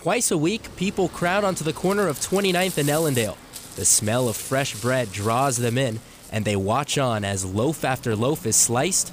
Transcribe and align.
Twice 0.00 0.30
a 0.30 0.38
week, 0.38 0.74
people 0.76 1.10
crowd 1.10 1.44
onto 1.44 1.62
the 1.62 1.74
corner 1.74 2.08
of 2.08 2.18
29th 2.18 2.78
and 2.78 2.88
Ellendale. 2.88 3.36
The 3.76 3.84
smell 3.84 4.30
of 4.30 4.36
fresh 4.36 4.74
bread 4.80 5.12
draws 5.12 5.58
them 5.58 5.76
in, 5.76 6.00
and 6.32 6.42
they 6.42 6.56
watch 6.56 6.96
on 6.96 7.22
as 7.22 7.44
loaf 7.44 7.84
after 7.84 8.16
loaf 8.16 8.46
is 8.46 8.56
sliced 8.56 9.12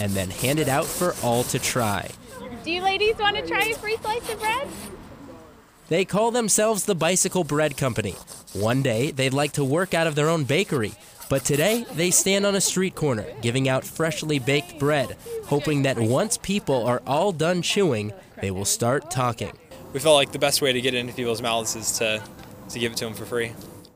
and 0.00 0.10
then 0.10 0.30
handed 0.30 0.68
out 0.68 0.86
for 0.86 1.14
all 1.22 1.44
to 1.44 1.60
try. 1.60 2.10
Do 2.64 2.72
you 2.72 2.82
ladies 2.82 3.14
want 3.16 3.36
to 3.36 3.46
try 3.46 3.62
a 3.62 3.76
free 3.76 3.96
slice 3.98 4.28
of 4.28 4.40
bread? 4.40 4.66
They 5.88 6.04
call 6.04 6.32
themselves 6.32 6.84
the 6.84 6.96
Bicycle 6.96 7.44
Bread 7.44 7.76
Company. 7.76 8.16
One 8.54 8.82
day, 8.82 9.12
they'd 9.12 9.32
like 9.32 9.52
to 9.52 9.64
work 9.64 9.94
out 9.94 10.08
of 10.08 10.16
their 10.16 10.28
own 10.28 10.42
bakery, 10.42 10.94
but 11.28 11.44
today 11.44 11.86
they 11.94 12.10
stand 12.10 12.44
on 12.44 12.54
a 12.54 12.60
street 12.60 12.94
corner 12.94 13.24
giving 13.40 13.68
out 13.68 13.84
freshly 13.84 14.38
baked 14.38 14.78
bread, 14.78 15.16
hoping 15.46 15.82
that 15.82 15.98
once 15.98 16.36
people 16.36 16.84
are 16.84 17.00
all 17.06 17.32
done 17.32 17.62
chewing, 17.62 18.12
they 18.42 18.50
will 18.50 18.66
start 18.66 19.10
talking. 19.10 19.52
We 19.94 20.00
felt 20.00 20.16
like 20.16 20.32
the 20.32 20.38
best 20.38 20.60
way 20.60 20.72
to 20.72 20.80
get 20.80 20.94
it 20.94 20.98
into 20.98 21.14
people's 21.14 21.40
mouths 21.40 21.76
is 21.76 21.92
to, 21.98 22.22
to 22.68 22.78
give 22.78 22.92
it 22.92 22.98
to 22.98 23.04
them 23.04 23.14
for 23.14 23.24
free. 23.24 23.52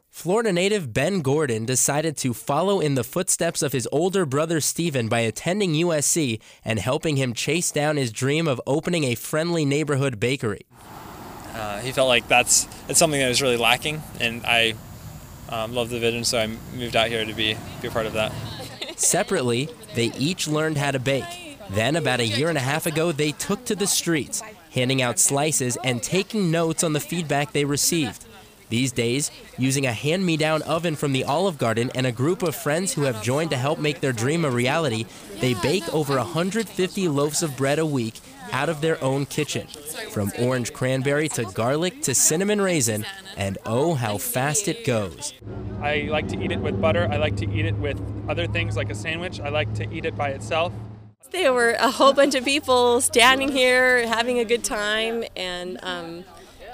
Florida 0.08 0.52
native 0.52 0.94
Ben 0.94 1.20
Gordon 1.20 1.66
decided 1.66 2.16
to 2.18 2.32
follow 2.32 2.80
in 2.80 2.94
the 2.94 3.04
footsteps 3.04 3.60
of 3.60 3.72
his 3.72 3.86
older 3.92 4.24
brother 4.24 4.60
Stephen 4.60 5.08
by 5.08 5.20
attending 5.20 5.74
USC 5.74 6.40
and 6.64 6.78
helping 6.78 7.16
him 7.16 7.34
chase 7.34 7.70
down 7.70 7.96
his 7.96 8.12
dream 8.12 8.46
of 8.48 8.60
opening 8.66 9.04
a 9.04 9.14
friendly 9.14 9.64
neighborhood 9.66 10.18
bakery. 10.18 10.64
Uh, 11.52 11.80
he 11.80 11.90
felt 11.90 12.08
like 12.08 12.28
that's, 12.28 12.64
that's 12.86 12.98
something 12.98 13.20
that 13.20 13.28
was 13.28 13.42
really 13.42 13.56
lacking, 13.56 14.02
and 14.20 14.46
I 14.46 14.74
um, 15.48 15.74
love 15.74 15.90
the 15.90 15.98
vision, 15.98 16.24
so 16.24 16.38
I 16.38 16.46
moved 16.74 16.94
out 16.94 17.08
here 17.08 17.24
to 17.24 17.34
be, 17.34 17.56
be 17.82 17.88
a 17.88 17.90
part 17.90 18.06
of 18.06 18.12
that. 18.12 18.32
Separately, 18.96 19.68
they 19.94 20.12
each 20.12 20.46
learned 20.46 20.78
how 20.78 20.92
to 20.92 20.98
bake. 20.98 21.45
Then, 21.70 21.96
about 21.96 22.20
a 22.20 22.26
year 22.26 22.48
and 22.48 22.58
a 22.58 22.62
half 22.62 22.86
ago, 22.86 23.12
they 23.12 23.32
took 23.32 23.64
to 23.66 23.74
the 23.74 23.86
streets, 23.86 24.42
handing 24.70 25.02
out 25.02 25.18
slices 25.18 25.76
and 25.82 26.02
taking 26.02 26.50
notes 26.50 26.84
on 26.84 26.92
the 26.92 27.00
feedback 27.00 27.52
they 27.52 27.64
received. 27.64 28.24
These 28.68 28.92
days, 28.92 29.30
using 29.58 29.86
a 29.86 29.92
hand 29.92 30.26
me 30.26 30.36
down 30.36 30.62
oven 30.62 30.96
from 30.96 31.12
the 31.12 31.24
Olive 31.24 31.56
Garden 31.56 31.90
and 31.94 32.04
a 32.04 32.12
group 32.12 32.42
of 32.42 32.56
friends 32.56 32.92
who 32.92 33.02
have 33.02 33.22
joined 33.22 33.50
to 33.50 33.56
help 33.56 33.78
make 33.78 34.00
their 34.00 34.12
dream 34.12 34.44
a 34.44 34.50
reality, 34.50 35.06
they 35.40 35.54
bake 35.54 35.92
over 35.94 36.16
150 36.16 37.08
loaves 37.08 37.42
of 37.44 37.56
bread 37.56 37.78
a 37.78 37.86
week 37.86 38.20
out 38.52 38.68
of 38.68 38.80
their 38.80 39.02
own 39.02 39.26
kitchen. 39.26 39.68
From 40.10 40.32
orange 40.38 40.72
cranberry 40.72 41.28
to 41.30 41.44
garlic 41.44 42.02
to 42.02 42.14
cinnamon 42.14 42.60
raisin, 42.60 43.06
and 43.36 43.58
oh, 43.66 43.94
how 43.94 44.18
fast 44.18 44.66
it 44.66 44.84
goes. 44.84 45.32
I 45.80 46.08
like 46.10 46.26
to 46.28 46.42
eat 46.42 46.50
it 46.50 46.60
with 46.60 46.80
butter. 46.80 47.08
I 47.10 47.18
like 47.18 47.36
to 47.36 47.50
eat 47.50 47.66
it 47.66 47.76
with 47.76 48.00
other 48.28 48.46
things 48.46 48.76
like 48.76 48.90
a 48.90 48.94
sandwich. 48.94 49.40
I 49.40 49.50
like 49.50 49.72
to 49.74 49.92
eat 49.92 50.04
it 50.04 50.16
by 50.16 50.30
itself. 50.30 50.72
There 51.32 51.52
were 51.52 51.72
a 51.72 51.90
whole 51.90 52.12
bunch 52.12 52.34
of 52.34 52.44
people 52.44 53.00
standing 53.00 53.50
here 53.50 54.06
having 54.06 54.38
a 54.38 54.44
good 54.44 54.64
time, 54.64 55.24
and 55.36 55.78
um, 55.82 56.24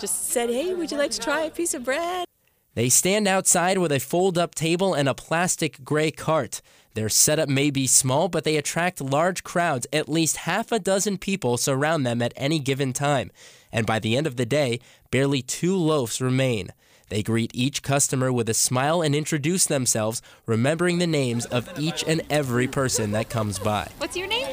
just 0.01 0.29
said, 0.29 0.51
Hey, 0.51 0.75
would 0.75 0.91
you 0.91 0.99
like 0.99 1.11
to 1.13 1.19
try 1.19 1.43
a 1.43 1.51
piece 1.51 1.75
of 1.75 1.85
bread? 1.85 2.27
They 2.75 2.89
stand 2.89 3.29
outside 3.29 3.79
with 3.79 3.93
a 3.93 3.99
fold 3.99 4.39
up 4.39 4.55
table 4.55 4.95
and 4.95 5.09
a 5.09 5.15
plastic 5.15 5.85
gray 5.85 6.11
cart. 6.11 6.63
Their 6.95 7.09
setup 7.09 7.49
may 7.49 7.71
be 7.71 7.87
small, 7.87 8.29
but 8.29 8.45
they 8.45 8.57
attract 8.57 9.01
large 9.01 9.43
crowds. 9.43 9.87
At 9.93 10.09
least 10.09 10.39
half 10.39 10.73
a 10.73 10.79
dozen 10.79 11.19
people 11.19 11.57
surround 11.57 12.05
them 12.07 12.21
at 12.21 12.33
any 12.37 12.59
given 12.59 12.93
time. 12.93 13.31
And 13.73 13.87
by 13.87 13.99
the 13.99 14.17
end 14.17 14.27
of 14.27 14.37
the 14.37 14.47
day, 14.47 14.81
barely 15.11 15.43
two 15.43 15.77
loaves 15.77 16.21
remain. 16.21 16.73
They 17.13 17.23
greet 17.23 17.51
each 17.53 17.83
customer 17.83 18.33
with 18.33 18.49
a 18.49 18.55
smile 18.55 19.03
and 19.03 19.15
introduce 19.15 19.67
themselves, 19.67 20.23
remembering 20.47 20.97
the 20.97 21.07
names 21.07 21.45
of 21.45 21.69
each 21.79 22.03
and 22.09 22.23
every 22.31 22.67
person 22.67 23.13
that 23.13 23.29
comes 23.29 23.59
by. 23.59 23.91
What's 23.99 24.17
your 24.17 24.29
name? 24.29 24.47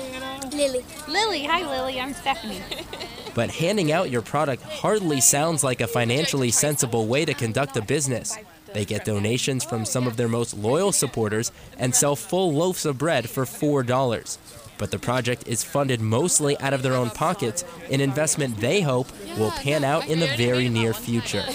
Lily. 0.52 0.83
Lily. 1.07 1.45
Hi, 1.45 1.61
Lily. 1.61 2.02
I'm 2.02 2.13
Stephanie. 2.13 2.61
But 3.33 3.52
handing 3.52 3.93
out 3.93 4.09
your 4.09 4.23
product 4.23 4.63
hardly 4.63 5.21
sounds 5.21 5.63
like 5.63 5.80
a 5.80 5.87
financially 5.87 6.52
sensible 6.52 7.07
way 7.07 7.23
to 7.23 7.33
conduct 7.33 7.77
a 7.77 7.81
business. 7.81 8.37
They 8.73 8.83
get 8.83 9.05
donations 9.05 9.63
from 9.63 9.85
some 9.85 10.07
of 10.07 10.17
their 10.17 10.27
most 10.27 10.57
loyal 10.57 10.91
supporters 10.91 11.53
and 11.77 11.95
sell 11.95 12.17
full 12.17 12.52
loaves 12.52 12.86
of 12.86 12.98
bread 12.98 13.30
for 13.30 13.45
$4. 13.45 14.37
But 14.77 14.92
the 14.92 14.99
project 14.99 15.48
is 15.48 15.64
funded 15.64 16.02
mostly 16.02 16.58
out 16.59 16.73
of 16.73 16.81
their 16.81 16.95
own 16.95 17.11
pockets, 17.11 17.64
an 17.92 18.02
investment 18.02 18.58
they 18.58 18.81
hope 18.81 19.08
will 19.37 19.52
pan 19.52 19.86
out 19.86 20.09
in 20.09 20.19
the 20.19 20.36
very 20.36 20.67
near 20.67 20.93
future. 20.93 21.45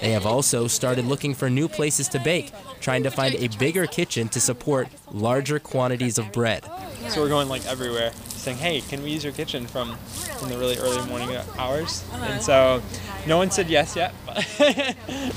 They 0.00 0.10
have 0.12 0.26
also 0.26 0.66
started 0.66 1.06
looking 1.06 1.34
for 1.34 1.48
new 1.48 1.68
places 1.68 2.08
to 2.08 2.18
bake, 2.18 2.52
trying 2.80 3.02
to 3.04 3.10
find 3.10 3.34
a 3.36 3.48
bigger 3.58 3.86
kitchen 3.86 4.28
to 4.30 4.40
support 4.40 4.88
larger 5.10 5.58
quantities 5.58 6.18
of 6.18 6.32
bread. 6.32 6.64
So 7.08 7.20
we're 7.20 7.28
going 7.28 7.48
like 7.48 7.64
everywhere, 7.66 8.12
saying, 8.28 8.58
"Hey, 8.58 8.80
can 8.80 9.02
we 9.02 9.10
use 9.10 9.24
your 9.24 9.32
kitchen 9.32 9.66
from 9.66 9.96
in 10.42 10.48
the 10.48 10.58
really 10.58 10.76
early 10.78 11.06
morning 11.08 11.36
hours?" 11.58 12.04
And 12.14 12.42
so, 12.42 12.82
no 13.26 13.36
one 13.38 13.50
said 13.50 13.68
yes 13.68 13.96
yet, 13.96 14.14
but 14.26 14.36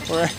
we're 0.10 0.30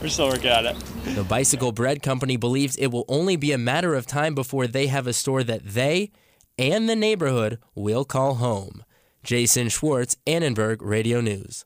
we're 0.00 0.08
still 0.08 0.28
working 0.28 0.50
at 0.50 0.64
it. 0.64 0.76
The 1.14 1.24
Bicycle 1.24 1.72
Bread 1.72 2.02
Company 2.02 2.36
believes 2.36 2.76
it 2.76 2.88
will 2.88 3.04
only 3.08 3.36
be 3.36 3.52
a 3.52 3.58
matter 3.58 3.94
of 3.94 4.06
time 4.06 4.34
before 4.34 4.66
they 4.66 4.88
have 4.88 5.06
a 5.06 5.12
store 5.12 5.42
that 5.44 5.64
they 5.64 6.10
and 6.58 6.88
the 6.88 6.96
neighborhood 6.96 7.58
will 7.74 8.04
call 8.04 8.34
home. 8.34 8.84
Jason 9.22 9.68
Schwartz, 9.68 10.16
Annenberg 10.26 10.78
Radio 10.80 11.20
News. 11.20 11.64